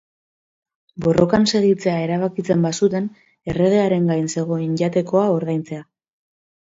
Borrokan 1.07 1.43
segitzea 1.49 1.97
erabakitzen 2.05 2.63
bazuten, 2.67 3.09
erregearen 3.53 4.09
gain 4.13 4.25
zegoen 4.37 4.73
jatekoa 4.83 5.27
ordaintzea. 5.35 5.83